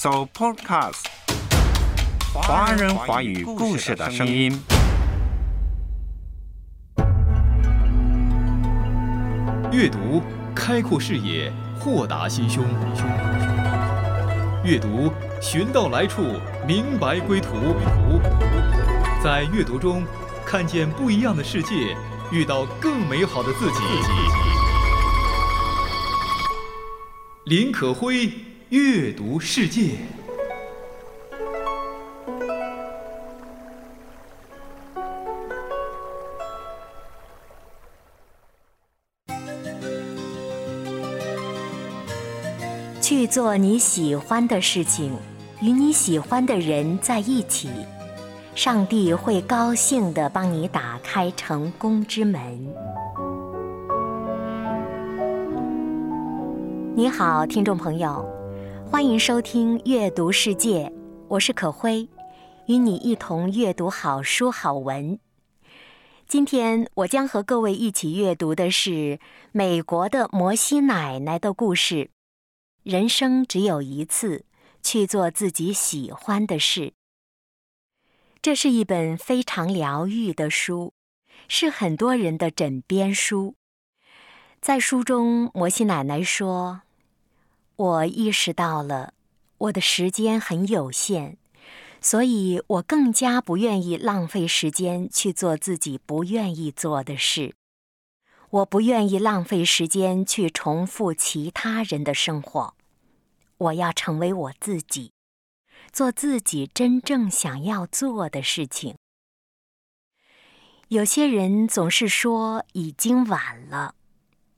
[0.00, 1.06] So Podcast，
[2.32, 4.56] 华人华语故事的声音。
[9.72, 10.22] 阅读
[10.54, 12.64] 开阔视野，豁达心胸。
[14.62, 15.12] 阅读
[15.42, 16.22] 寻到来处，
[16.64, 17.56] 明白归途。
[19.20, 20.04] 在阅读中
[20.46, 21.96] 看见不一样的世界，
[22.30, 23.80] 遇到更美好的自己。
[27.46, 28.30] 林可辉，
[28.70, 29.92] 阅读世界。
[43.00, 45.16] 去做你喜欢的事情，
[45.62, 47.70] 与你喜欢的人在一起，
[48.54, 52.42] 上帝会高兴地帮你打开成功之门。
[56.94, 58.28] 你好，听众朋友，
[58.90, 60.86] 欢迎收听《阅读世界》，
[61.28, 62.08] 我是可辉，
[62.66, 65.18] 与你一同阅读好书好文。
[66.26, 69.20] 今天我将和各位一起阅读的是
[69.52, 72.10] 美国的摩西奶奶的故事。
[72.82, 74.46] 人生只有一次，
[74.82, 76.94] 去做自己喜欢的事。
[78.40, 80.94] 这是一本非常疗愈的书，
[81.46, 83.54] 是很多人的枕边书。
[84.60, 86.80] 在书中，摩西奶奶说
[87.78, 89.14] ：“我意识到了
[89.58, 91.36] 我的时间很有限，
[92.00, 97.54] 所以我更加不愿意浪费时间去做自己不愿意做的事。
[98.50, 102.74] 我不愿意浪费时间去重复其他人的生活。”
[103.58, 105.12] 我要成为我自己，
[105.92, 108.96] 做自己真正想要做的事情。
[110.88, 113.94] 有些人总是说已经晚了，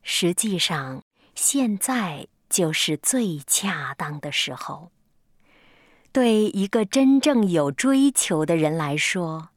[0.02, 1.02] 实际上
[1.34, 4.90] 现在就是最恰当的时候。
[6.12, 9.50] 对一个真正有追求的人来说，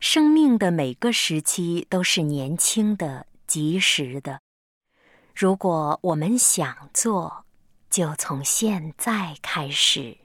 [0.00, 4.40] 生命的每个时期都是年轻的、及时的。
[5.34, 7.44] 如果我们想做，
[7.90, 10.16] 就从现在开始。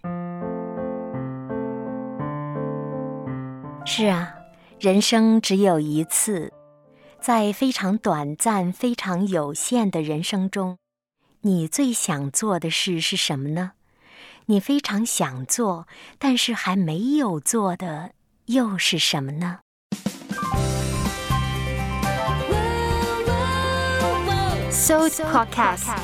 [3.86, 4.34] 是啊，
[4.80, 6.54] 人生只有一次，
[7.20, 10.78] 在非常短暂、非常有限的人生中，
[11.46, 13.74] 你最想做的事是什么呢？
[14.48, 18.14] 你非常想做，但是还没有做的
[18.46, 19.60] 又是什么呢
[24.72, 25.96] ？So podcast。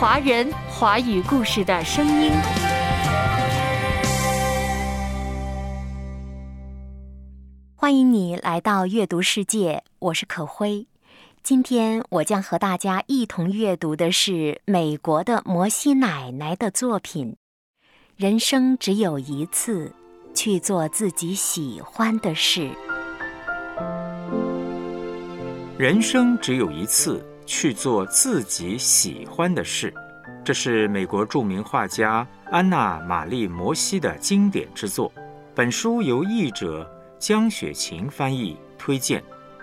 [0.00, 2.32] 华人华语故事的声音，
[7.76, 10.86] 欢迎你来到阅读世界，我是可辉。
[11.42, 17.36] 今天我将和大家一同阅读的是美国的摩西奶奶的作品。
[18.16, 19.92] 人生只有一次，
[20.34, 22.70] 去做自己喜欢的事。
[25.78, 27.24] 人生只有一次。
[27.46, 29.92] 去做自己喜欢的事，
[30.44, 35.12] 这是美国著名画家安娜·玛丽·摩西的经典之作。
[35.52, 39.20] 本书由译者江雪晴翻译推荐，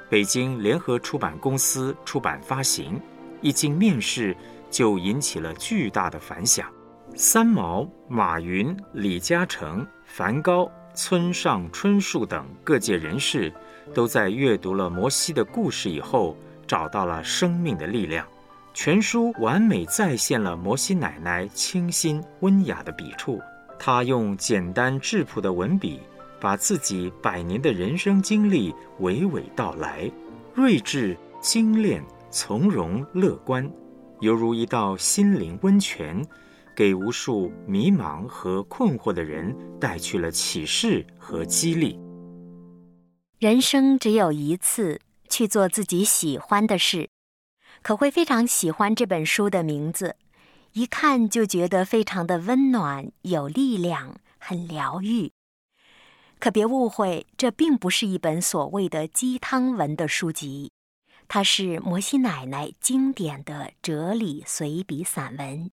[0.09, 2.99] 北京联合出版公司出版发行。
[3.41, 4.35] 一经面世，
[4.69, 6.67] 就引起了巨大的反响。
[7.15, 13.53] 三毛、马云、李嘉诚、梵高、村上春树等各界人士，
[13.93, 16.35] 都在阅读了摩西的故事以后。
[16.67, 18.27] 找到了生命的力量，
[18.73, 23.39] 全书完美再现了摩西奶奶清新温雅的笔触。
[23.79, 26.01] 她用简单质朴的文笔，
[26.39, 30.11] 把自己百年的人生经历娓娓道来，
[30.55, 33.69] 睿智、精炼、从容、乐观，
[34.21, 36.25] 犹如一道心灵温泉，
[36.75, 41.99] 给无数迷茫和困惑的人带去了启示和激励。
[43.39, 44.99] 人生只有一次。
[45.29, 47.09] 去做自己喜欢的事，
[47.81, 50.15] 可会非常喜欢这本书的名字，
[50.71, 55.33] 一看就觉得非常的温暖、有力量、很疗愈。
[56.39, 60.71] 可别误会，这并不是一本所谓的鸡汤文的书籍，
[61.27, 65.71] 它是摩西奶奶经典的哲理随笔散文。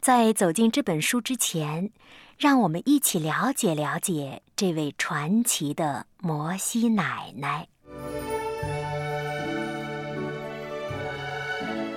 [0.00, 1.92] 在走进这本书之前，
[2.36, 7.68] 让我们一起了解了解这位传奇的摩西奶奶。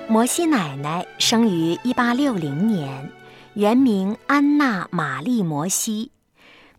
[0.08, 3.12] 摩西奶奶生于一八六零年，
[3.56, 6.12] 原名安娜·玛丽·摩西，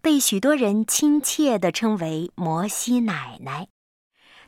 [0.06, 3.66] 被许多人亲切地称为摩西奶奶。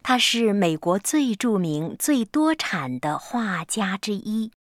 [0.05, 4.53] 她是美国最著名、最多产的画家之一。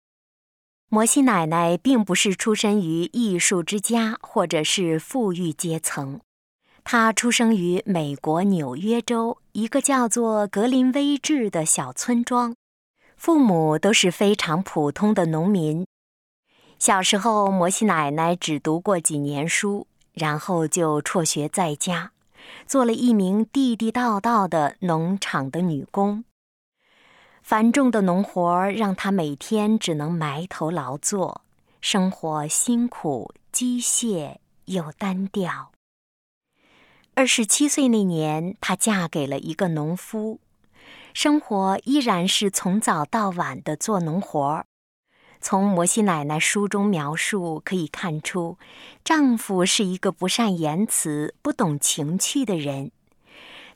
[0.89, 6.19] 摩西奶奶并不是出身于艺术之家或者是富裕阶层，
[6.83, 12.55] 她出生于美国纽约州一个叫做格林威治的小村庄，
[13.15, 15.85] 父母都是非常普通的农民。
[16.79, 19.85] 小时候，摩西奶奶只读过几年书，
[20.17, 22.11] 然后就辍学在家，
[22.65, 26.23] 做了一名地地道道的农场的女工。
[27.43, 31.41] 繁重的农活让她每天只能埋头劳作，
[31.79, 35.71] 生活辛苦、机械又单调。
[37.13, 40.39] 二十七岁那年，她嫁给了一个农夫，
[41.13, 44.65] 生活依然是从早到晚的做农活儿。
[45.39, 48.57] 从摩西奶奶书中描述可以看出，
[49.03, 52.91] 丈夫是一个不善言辞、不懂情趣的人，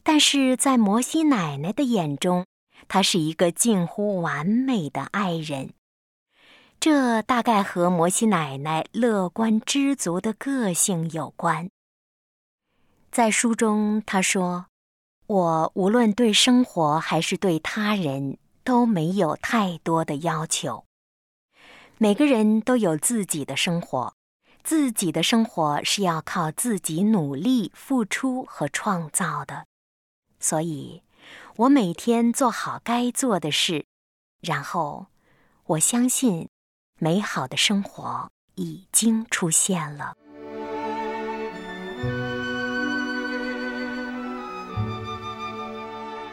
[0.03, 2.45] 但是在摩西奶奶的眼中，
[2.87, 5.71] 他是一个近乎完美的爱人。
[6.79, 11.69] 这大概和摩西奶奶乐观知足的个性有关。
[13.11, 14.65] 在书中，她说
[15.27, 20.83] ：“我无论对生活还是对他人，都没有太多的要求。”
[22.03, 24.15] 每个人都有自己的生活，
[24.63, 29.67] 自己的生活是要靠自己努力付出和创造的。
[30.39, 31.03] 所以，
[31.57, 33.85] 我每天做好该做的事，
[34.41, 35.05] 然后，
[35.67, 36.49] 我相信，
[36.97, 40.15] 美好的生活已经出现了。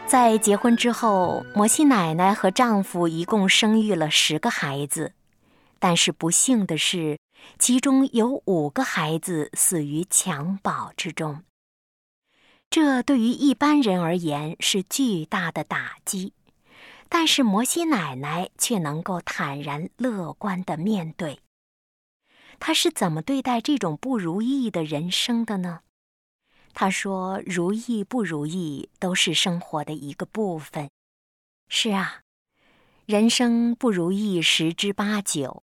[0.07, 5.13] 在结婚之后，摩西奶奶和丈夫一共生育了十个孩子。
[5.79, 7.19] 但是不幸的是，
[7.57, 11.43] 其中有五个孩子死于襁褓之中。
[12.69, 16.33] 这对于一般人而言是巨大的打击，
[17.07, 21.39] 但是摩西奶奶却能够坦然乐观的面对。
[22.59, 25.79] 她是怎么对待这种不如意的人生的呢？
[26.73, 30.91] 她说：“如意不如意都是生活的一个部分。”
[31.69, 32.21] 是啊，
[33.05, 35.63] 人生不如意十之八九。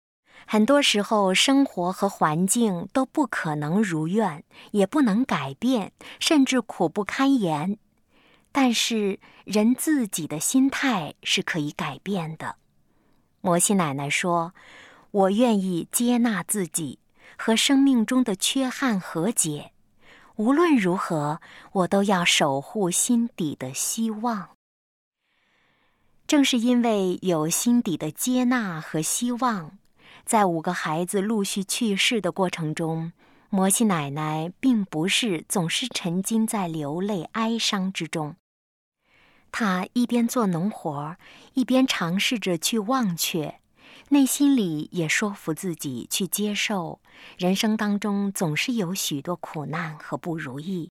[0.52, 4.43] 很多时候，生活和环境都不可能如愿，
[4.73, 7.79] 也不能改变，甚至苦不堪言。
[8.50, 12.56] 但是，人自己的心态是可以改变的。
[13.41, 14.52] 摩西奶奶说
[15.12, 16.99] ：“我愿意接纳自己，
[17.38, 19.70] 和生命中的缺憾和解。
[20.35, 24.49] 无论如何，我都要守护心底的希望。”
[26.26, 29.79] 正是因为有心底的接纳和希望。
[30.25, 33.12] 在五个孩子陆续去世的过程中，
[33.49, 38.37] 摩西奶奶并不是总是沉浸在流泪哀伤之中。
[39.50, 41.17] 她一边做农活，
[41.55, 43.61] 一边尝试着去忘却，
[44.11, 47.00] 内心里也说服自己去接受
[47.37, 50.90] 人生当中总是有许多苦难和不如意。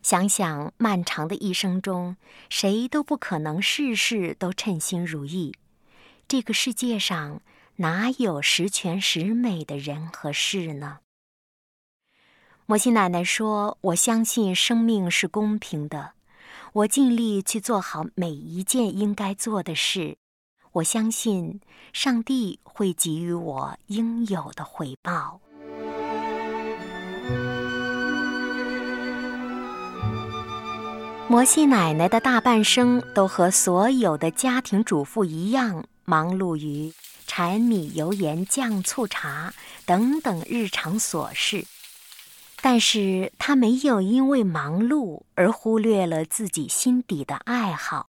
[0.00, 2.16] 想想漫长的一生中，
[2.48, 5.54] 谁都不可能事事都称心如意。
[6.26, 7.42] 这个世界上。
[7.78, 11.00] 哪有十全十美的人和事呢？
[12.64, 16.12] 摩西奶奶说：“我相信生命是公平的，
[16.72, 20.16] 我尽力去做好每一件应该做的事。
[20.72, 21.60] 我相信
[21.92, 25.38] 上帝会给予我应有的回报。”
[31.28, 36.90] 摩西奶奶的大半生都和所有的家庭主妇一样，忙碌于。
[37.26, 39.52] 柴米油盐酱醋茶
[39.84, 41.66] 等等日常琐事，
[42.60, 48.08] 但是他没有因为忙碌而忽略了自己心底的爱好。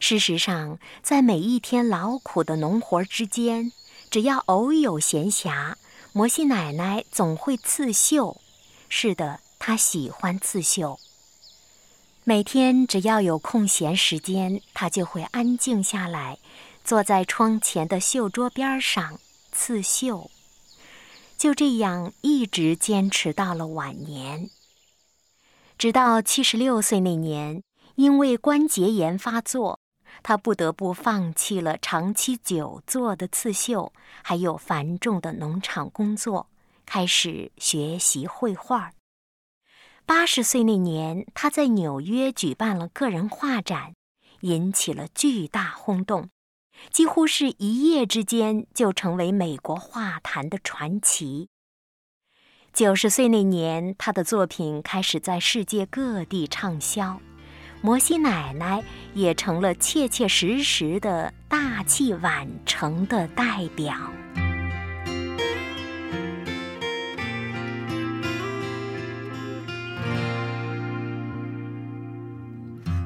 [0.00, 3.72] 事实上，在每一天劳苦的农活之间，
[4.10, 5.74] 只要偶有闲暇，
[6.12, 8.40] 摩西奶奶总会刺绣。
[8.88, 10.98] 是的，她喜欢刺绣。
[12.24, 16.38] 每天只要有空闲时间，她就会安静下来。
[16.84, 19.18] 坐在窗前的绣桌边上
[19.50, 20.30] 刺绣，
[21.38, 24.50] 就这样一直坚持到了晚年。
[25.78, 27.62] 直到七十六岁那年，
[27.94, 29.80] 因为关节炎发作，
[30.22, 36.48] 他不得不放弃了长期久坐的刺绣，还有繁重的农场工作，
[36.84, 38.92] 开始学习绘画。
[40.04, 43.94] 八十岁那年，他在纽约举办了个人画展，
[44.40, 46.28] 引起了巨大轰动。
[46.90, 51.48] 几乎是一夜之间就成为美国画坛的传奇。
[52.72, 57.20] 九十岁那年，他的作品开始在世界各地畅销，
[57.80, 58.82] 摩西奶奶
[59.14, 63.94] 也成了切切实实的大器晚成的代表。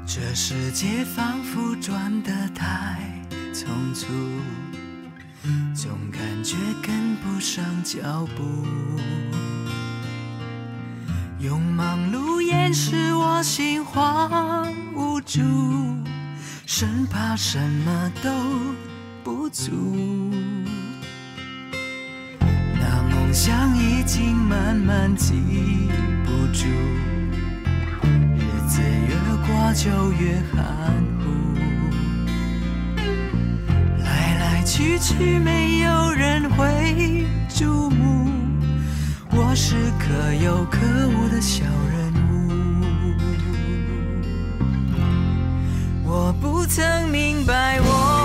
[0.07, 2.99] 这世界仿佛转得太
[3.59, 4.07] 匆促，
[5.75, 8.45] 总感觉跟不上脚步。
[11.41, 15.41] 用忙碌掩饰我心慌无助，
[16.67, 18.31] 生怕什么都
[19.25, 19.73] 不足。
[22.41, 25.35] 那梦想已经慢慢记
[26.25, 26.69] 不住。
[28.37, 29.17] 日子越
[29.49, 30.63] 过就越含
[31.18, 31.18] 糊，
[34.69, 38.29] 区区没有人会注目，
[39.31, 42.51] 我是可有可无的小人物。
[46.05, 48.18] 我不曾明白我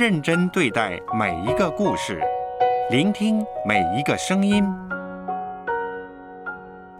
[0.00, 2.22] 认真对待每一个故事，
[2.88, 4.64] 聆听每一个声音，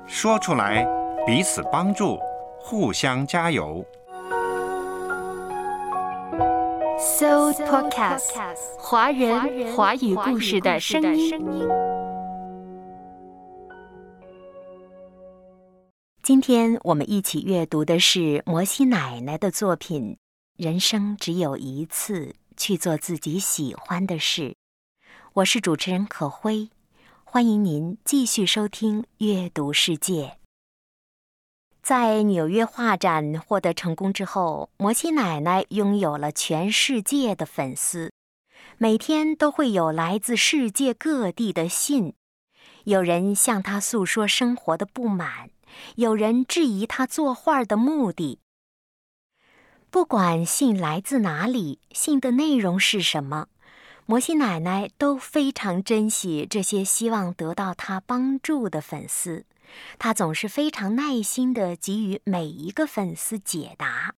[0.07, 0.87] 说出来，
[1.26, 2.19] 彼此帮助，
[2.59, 3.83] 互相加油。
[6.99, 8.35] So Podcast，
[8.78, 11.40] 华人华语故事的声音。
[16.23, 20.19] 今天我们一起阅读的是摩西奶奶的作品
[20.62, 22.26] 《人生只有一次》。
[22.61, 24.55] 去做自己喜欢的事。
[25.33, 26.69] 我是主持人可辉，
[27.25, 30.12] 欢迎您继续收听《阅读世界》。
[31.83, 38.12] 在纽约画展获得成功之后，摩西奶奶拥有了全世界的粉丝，
[38.76, 42.12] 每天都会有来自世界各地的信，
[42.85, 45.49] 有人向她诉说生活的不满，
[45.97, 48.40] 有人质疑她作画的目的。
[49.90, 53.49] 不管信来自哪里，信的内容是什么，
[54.06, 59.47] 摩西奶奶都非常珍惜这些希望得到她帮助的粉丝。
[59.99, 64.14] 她总是非常耐心地给予每一个粉丝解答。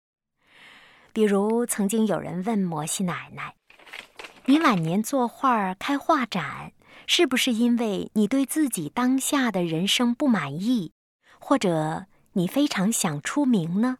[1.13, 3.55] 比如，曾经有人问摩西奶奶
[4.47, 6.73] ：“你晚年作画开画展，
[7.07, 10.93] 是不是因为你对自己当下的人生不满意，
[11.39, 13.99] 或者你非常想出名呢？”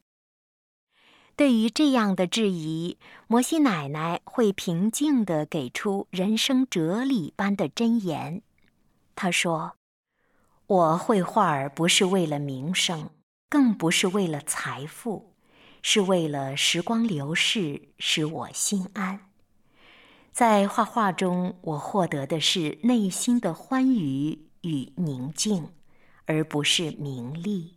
[1.41, 8.43] 对于这样的质疑，摩西奶奶会平静地给出人生哲理般的箴言。
[9.17, 9.73] 她说
[10.69, 13.09] ：“我绘画不是为了名声，
[13.49, 15.33] 更不是为了财富，
[15.81, 19.21] 是为了时光流逝使我心安。
[20.31, 25.71] 在画画中，我获得的是内心的欢愉与宁静，
[26.27, 27.77] 而不是名利。”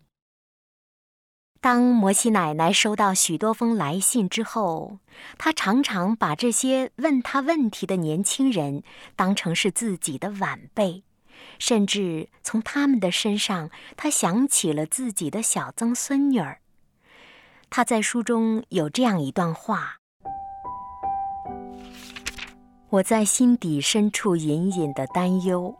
[1.63, 4.99] 当摩西奶奶收到许多封来信之后，
[5.37, 8.83] 她常常把这些问她问题的年轻人
[9.15, 11.05] 当成是自己的晚辈，
[11.59, 16.59] 甚至从他们的身上，她想起了自己的小曾孙女儿。
[17.69, 19.99] 她在书中有这样一段话
[22.91, 25.73] ：“我在心底深处隐隐的担忧，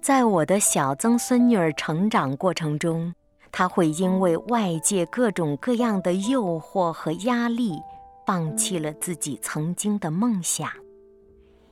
[0.00, 3.14] 在我的小曾孙女儿成长过程中。”
[3.52, 7.78] 他会因为外界各种各样的诱惑和压力，
[8.26, 10.68] 放弃了自己曾经的梦想。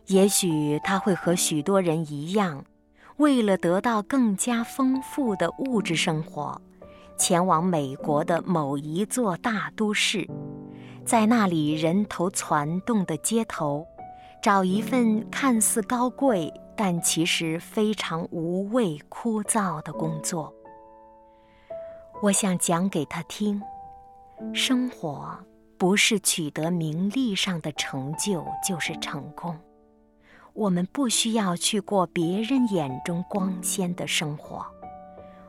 [0.06, 2.64] 也许他会和许多人一样，
[3.16, 6.60] 为了得到更加丰富的物质生活，
[7.16, 10.28] 前往美国的某一座大都市，
[11.04, 13.86] 在那里人头攒动的街头，
[14.42, 20.52] 找一份看似高贵但其实非常无味枯燥的工作。
[22.22, 23.62] 我想讲给他听：
[24.52, 25.34] 生活
[25.78, 29.58] 不是取得名利上的成就就是成功。
[30.52, 34.66] 我们不需要去过别人眼中光鲜的生活，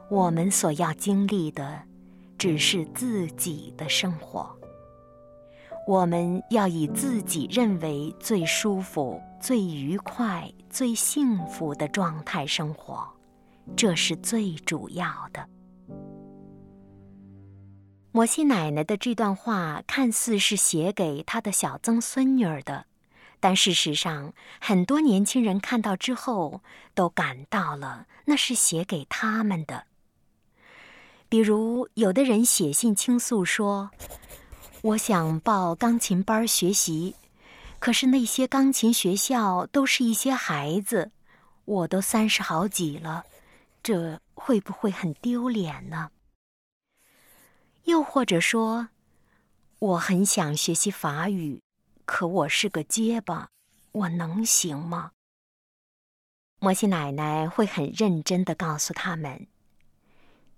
[0.10, 1.82] 我们所要经历的，
[2.38, 4.50] 只是自己的生活。
[5.86, 13.06] 我们要以自己认为最舒服、最愉快、最幸福的状态生活，
[13.76, 15.46] 这是最主要的。
[18.14, 22.86] 摩西奶奶的这段话看似是写给她的小曾孙女儿的。
[23.40, 26.62] 但事实上，很多年轻人看到之后，
[26.94, 29.86] 都感到了那是写给他们的。
[31.28, 33.90] 比如，有的人写信倾诉说
[34.84, 37.16] ：“我想报钢琴班学习，
[37.80, 41.12] 可是那些钢琴学校都是一些孩子，
[41.66, 43.24] 我都三十好几了，
[43.82, 46.12] 这会不会很丢脸呢？”
[47.84, 48.90] 又或者说
[49.80, 51.62] ：“我很想学习法语。”
[52.06, 53.50] 可我是个结巴，
[53.94, 55.12] 我能行吗？
[56.60, 59.48] 摩西奶奶会很认真的告诉他们：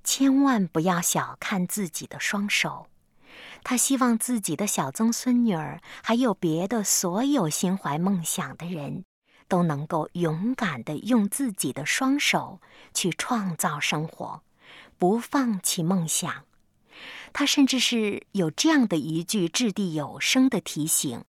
[0.03, 2.87] 千万不要小看自己的双手。
[3.63, 9.05] 她希望自己的小曾孙女儿，还有别的所有心怀梦想的人，
[9.47, 12.59] 都能够勇敢的用自己的双手
[12.93, 14.41] 去创造生活，
[14.97, 16.45] 不放弃梦想。
[17.33, 21.23] 他甚至是有这样的一句掷地有声的提醒。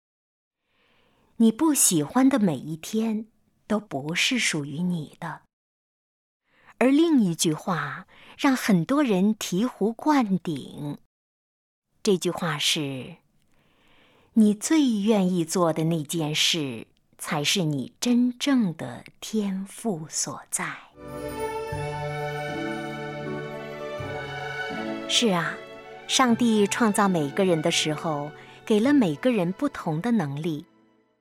[1.37, 3.26] 你不喜欢的每一天，
[3.66, 5.42] 都不是属于你的。
[6.78, 10.99] 而另一句话让很多人醍醐灌顶。
[12.02, 13.17] 这句话是：
[14.34, 16.86] 你最愿意做的那件事，
[17.19, 20.76] 才是你真正的天赋所在。
[25.14, 25.54] 是啊，
[26.08, 28.30] 上帝创造每个人的时候，
[28.64, 30.64] 给了每个人不同的能力。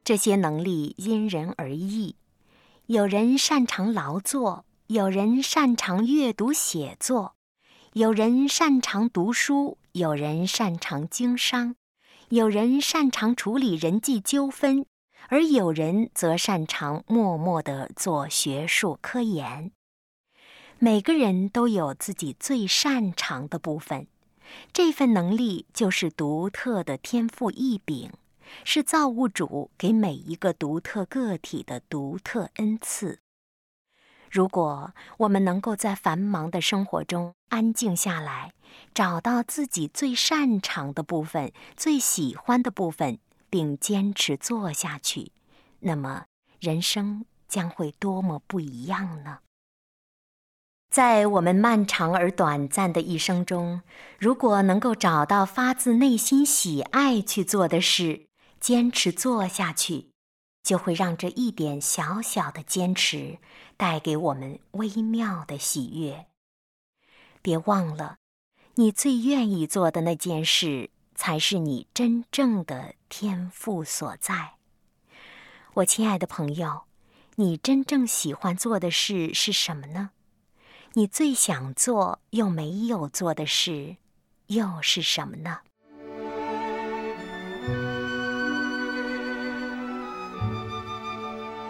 [0.05, 2.15] 这些能力因人而异，
[2.85, 7.33] 有人擅长劳作，有人擅长阅读写作，
[7.91, 11.75] 有人擅长读书，有人擅长经商，
[12.29, 14.85] 有人擅长处理人际纠纷，
[15.27, 19.73] 而有人则擅长默默地做学术科研。
[20.83, 24.07] 每个人都有自己最擅长的部分，
[24.73, 28.11] 这份能力就是独特的天赋异禀。
[28.63, 33.19] 是造物主给每一个独特个体的独特恩赐。
[34.31, 38.51] 如果我们能够在繁忙的生活中安静下来，
[38.91, 43.19] 找到自己最擅长的部分、最喜欢的部分，
[43.51, 45.31] 并坚持做下去，
[45.81, 46.25] 那么
[46.59, 49.37] 人生将会多么不一样呢？
[50.91, 53.81] 在我们漫长而短暂的一生中，
[54.19, 58.27] 如果能够找到发自内心喜爱去做的事，
[58.59, 60.09] 坚持做下去，
[60.61, 63.37] 就会让这一点小小的坚持
[63.77, 66.25] 带给我们微妙的喜悦。
[67.41, 68.17] 别忘了，
[68.75, 74.55] 你最愿意做的那件事，才是你真正的天赋所在。
[75.75, 76.81] 我亲爱的朋友，
[77.35, 80.09] 你真正喜欢做的事是什么呢？
[80.93, 83.95] 你最想做又没有做的事，
[84.47, 85.59] 又是什么呢？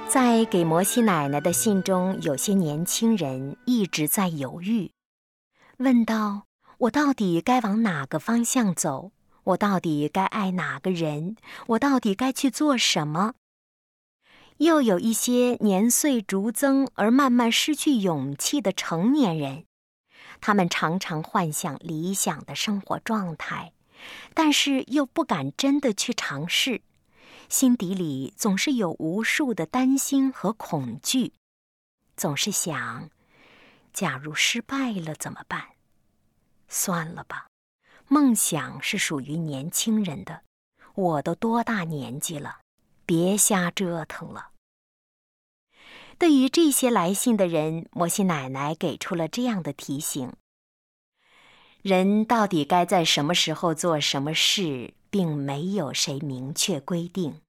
[0.08, 4.90] 在给摩西奶奶的信中，有些年轻人一直在犹豫，
[5.78, 6.48] 问道
[6.80, 9.12] ：“我到底该往哪个方向走？
[9.44, 11.36] 我到底该爱哪个人？
[11.68, 13.36] 我到底该去做什么？”
[14.62, 19.66] 又有一些年岁逐增而慢慢失去勇气的成年人，
[20.40, 23.74] 他们常常幻想理想的生活状态，
[24.36, 26.84] 但是又不敢真的去尝试。
[27.50, 31.34] 心底里总是有无数的担心和恐惧，
[32.16, 33.10] 总是想：
[33.92, 35.70] 假如失败了怎么办？
[36.68, 37.48] 算了吧，
[38.08, 40.44] 梦想是属于年轻人的，
[40.94, 42.60] 我都多大年纪了，
[43.08, 44.51] 别瞎折腾了。
[46.22, 50.32] 对于这些来信的人，摩西奶奶给出了这样的提醒：
[51.82, 54.94] 人到底该在什么时候做什么事？
[55.10, 57.42] 并没有谁明确规定，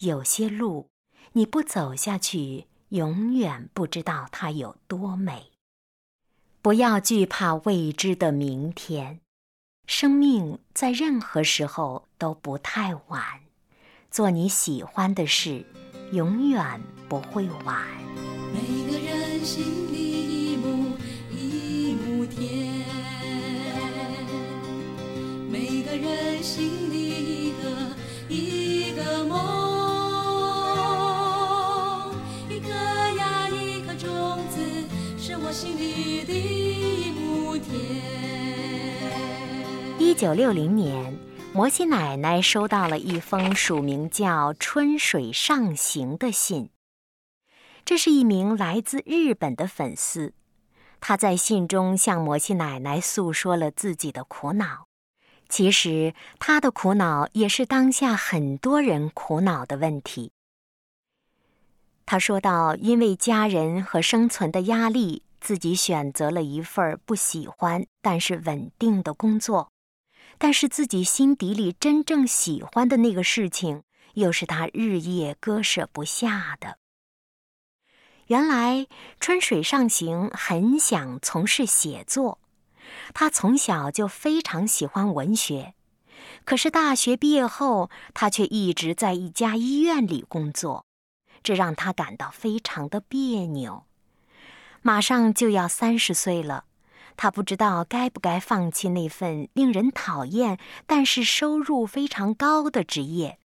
[0.00, 0.88] 有些路
[1.34, 5.52] 你不走下去，永远不知道它有多美。
[6.60, 9.20] 不要惧怕未知的明天，
[9.86, 13.42] 生命在任何时候都不太晚，
[14.10, 15.64] 做你喜欢的事，
[16.12, 17.76] 永远不会晚。
[18.54, 20.92] 每个人心里一亩
[21.30, 22.84] 一亩田，
[25.50, 27.68] 每个人心里一个
[28.28, 29.34] 一个梦，
[32.48, 34.60] 一颗呀一颗种子，
[35.18, 37.74] 是我心里的一亩田。
[39.98, 41.18] 一九六零年，
[41.56, 46.68] 摩西奶奶收到了一封署名叫“春水上行”的信。
[47.82, 50.34] 这是一名来自日本的粉丝，
[51.00, 54.86] 他在信中向摩西奶奶诉说了自己的苦恼。
[55.48, 60.32] 其实，他的苦恼也是当下很多人苦恼的问题。
[62.04, 69.70] 他说道：“因为家人和生存的压力，自己选择了一份不喜欢但是稳定的工作，
[70.38, 73.82] 但是自己心底里真正喜欢的那个事情，
[74.14, 76.78] 又是他日夜割舍不下的。”
[78.28, 78.88] 原来
[79.20, 82.40] 春水上行很想从事写作，
[83.14, 85.74] 他从小就非常喜欢文学，
[86.44, 90.84] 可是大学毕业后，他却一直在一家医院里工作，
[91.44, 93.84] 这让他感到非常的别扭。
[94.82, 96.64] 马上就要三十岁了，
[97.16, 103.38] 他不知道该不该放弃那份令人讨厌但是收入非常高的职业。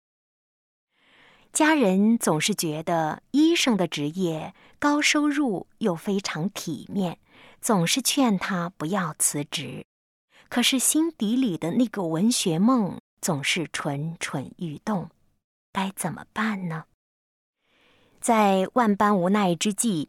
[1.53, 7.19] 家人总是觉得医生的职业高收入又非常体面，
[7.61, 9.85] 总是劝他不要辞职。
[10.49, 15.11] 可是心底里的那个文学梦总是蠢蠢欲动，
[15.73, 16.85] 该怎么办呢？
[18.21, 20.09] 在万般无奈之际，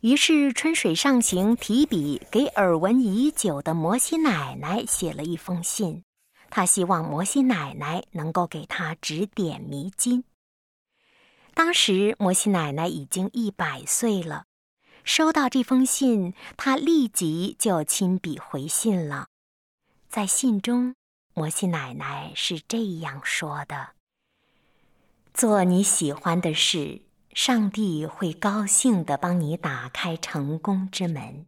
[0.00, 6.04] 于是春水上行提笔给耳闻已久的摩西奶奶写了一封信，
[6.48, 10.24] 他希望摩西奶奶能够给他指点迷津。
[11.52, 14.46] 当时摩西奶奶已经一百岁了，
[15.04, 19.26] 收到这封信，她立即就亲笔回信了。
[20.08, 20.94] 在信中，
[21.34, 23.90] 摩西奶奶是这样说的
[25.34, 31.46] ：“做你喜欢的事，上帝会高兴地帮你打开成功之门，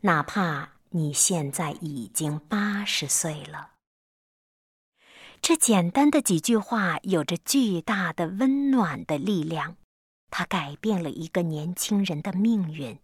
[0.00, 3.72] 哪怕你现在已经八十岁了。”
[5.42, 9.76] 这简单的几句话有着巨大的温暖的力量，
[10.30, 12.98] 它改变了一个年轻人的命运。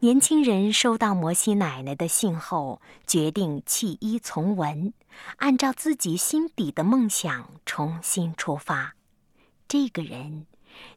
[0.00, 4.92] 年轻人收到摩西奶奶的信后，决定弃医从文，
[5.36, 8.96] 按照自己心底的梦想重新出发。
[9.68, 10.47] 这个人，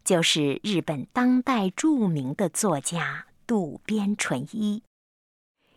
[0.03, 4.83] 就是日本当代著名的作家渡边淳一。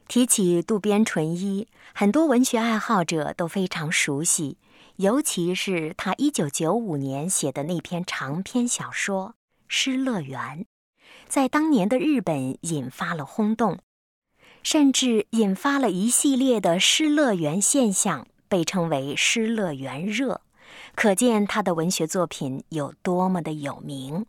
[0.07, 4.59] 提起渡边淳一，很多文学爱好者都非常熟悉，
[4.97, 9.29] 尤其是他一九九五年写的那篇长篇小说
[9.67, 10.61] 《失乐园》，
[11.27, 13.79] 在当年的日本引发了轰动，
[14.63, 20.43] 甚至引发了一系列的失乐园现象，被称为“失乐园热”，
[20.95, 24.27] 可见他的文学作品有多么的有名。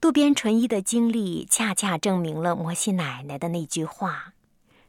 [0.00, 4.34] 渡边淳一的经历，恰恰证明了摩西奶奶的那句话：“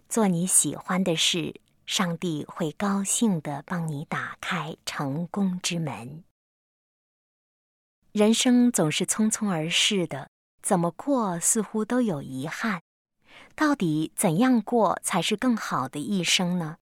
[0.09, 6.23] 做你喜欢的事，上帝会高兴的帮你打开成功之门。”
[8.11, 10.29] 人生总是匆匆而逝的，
[10.61, 12.81] 怎么过似乎都有遗憾。
[13.55, 16.77] 到底怎样过才是更好的一生呢？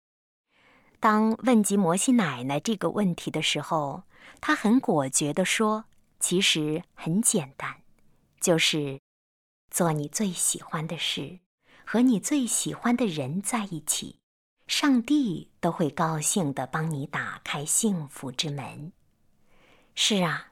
[0.99, 4.03] 当问及摩西奶奶这个问题的时候，
[4.41, 5.85] 她很果决地说
[6.19, 7.77] ：“其实很简单。”
[8.41, 8.99] 就是
[9.69, 11.39] 做你最喜欢的事，
[11.85, 14.19] 和你最喜欢的人在一起，
[14.67, 18.91] 上帝都会高兴的帮你打开幸福之门。
[19.95, 20.51] 是啊，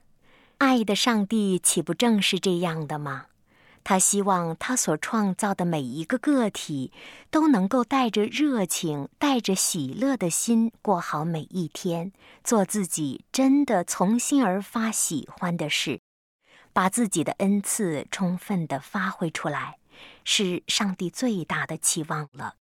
[0.58, 3.28] 爱的上帝岂不正是这样的吗？
[3.90, 6.92] 他希望他所创造的每一个个体
[7.32, 12.12] 都能够带着热情、带着喜乐的心过好每一天，
[12.44, 16.02] 做自己真的从心而发喜欢的事。
[16.74, 19.78] 把自己的恩赐充分的发挥出来，
[20.26, 22.56] 是上帝最大的期望了。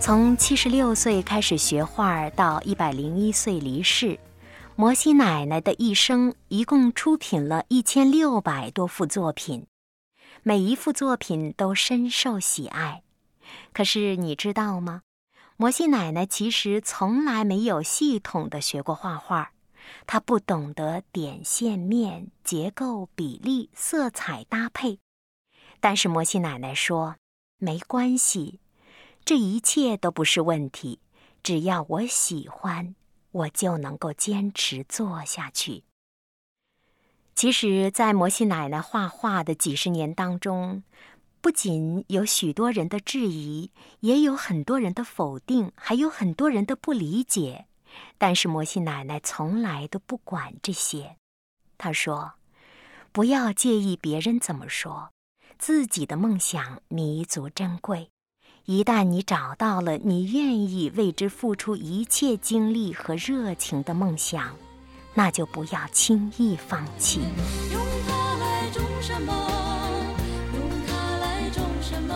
[0.00, 4.18] 从七十六岁开始学画到一百零一岁离世，
[4.76, 9.66] 摩西奶奶的一生一共出品了一千六百多幅作品，
[10.42, 13.02] 每一幅作品都深受喜爱。
[13.72, 15.02] 可是你知道吗？
[15.56, 19.52] 摩西奶奶其实从来没有系统的学过画画，
[20.06, 24.98] 她不懂得点、线、面、结构、比例、色彩搭配。
[25.80, 27.16] 但是摩西奶奶说
[27.58, 28.60] ：“没关系，
[29.26, 31.00] 这一切都不是问题，
[31.42, 32.94] 只要我喜欢，
[33.32, 35.84] 我就能够坚持做下去。
[37.34, 40.82] 其实，在摩西奶奶画画的几十年当中，
[41.40, 47.66] 不仅有许多人的质疑，也有很多人的否定，还有很多人的不理解。
[48.18, 51.16] 但是摩西奶奶从来都不管这些。
[51.78, 52.34] 她说
[53.10, 55.10] ：“不要介意别人怎么说，
[55.58, 58.10] 自己的梦想弥足珍贵。
[58.64, 64.54] 一旦你找到了你愿意为之付出一切精力和热情的梦想。”
[65.12, 67.20] 那就不要轻易放弃。
[67.72, 69.32] 用它来种什么？
[70.54, 72.14] 用它来种什么？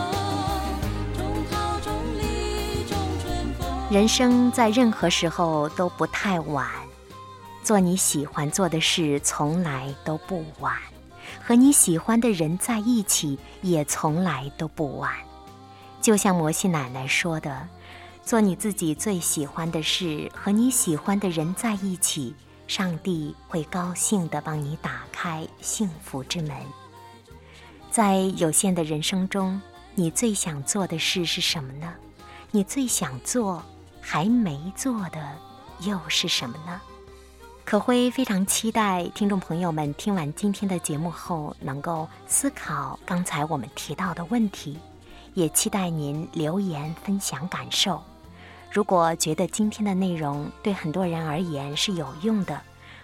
[1.17, 3.91] 种桃，种李，种春风。
[3.91, 6.65] 人生在任何时候都不太晚，
[7.63, 10.73] 做你喜欢做的事从来都不晚，
[11.45, 15.11] 和你喜欢的人在一起也从来都不晚。
[16.05, 17.67] 就像摩西奶奶说的
[18.21, 22.35] ：“做你自己最喜欢的事，和你喜欢的人在一起。”
[22.69, 26.55] 上帝会高兴地帮你打开幸福之门。
[27.89, 29.59] 在有限的人生中，
[29.95, 31.91] 你最想做的事是什么呢？
[32.51, 33.63] 你最想做
[33.99, 35.35] 还没做的
[35.79, 36.79] 又是什么呢？
[37.63, 44.77] 可辉非常期待听众朋友们听完今天的节目后，能够思考刚才我们提到的问题，
[45.35, 48.01] 也期待您留言分享感受。
[48.71, 52.59] 如果觉得今天的内容对很多人而言是有用的，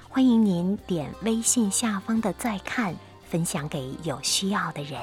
[0.09, 2.95] 欢迎您点微信下方的再看，
[3.29, 4.99] 分享给有需要的人。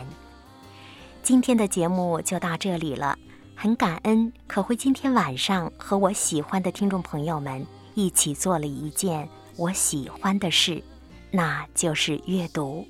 [1.23, 3.17] 今天的节目就到这里了，
[3.55, 10.83] 很感恩可会今天晚上和我喜欢的听众朋友们一起做了一件我喜欢的事，
[11.31, 12.87] 那就是阅读。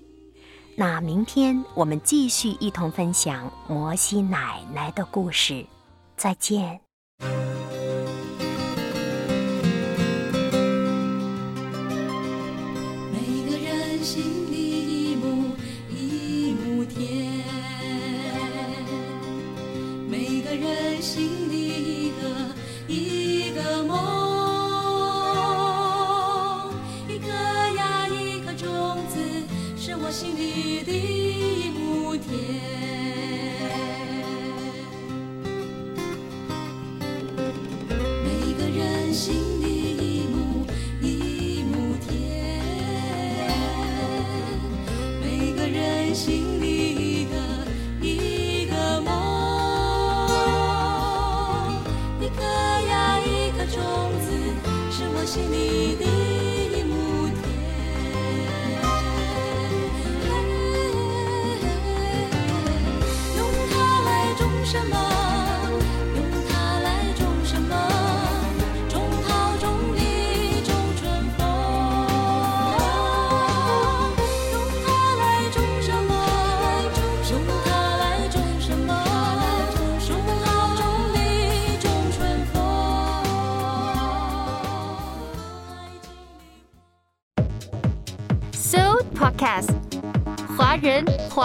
[0.80, 5.66] 那明天我们继续一同分享摩西奶奶的故事，
[6.16, 6.78] 再见。
[46.18, 46.57] 心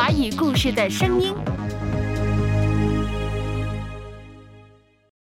[0.03, 1.33] 华语故事的声音。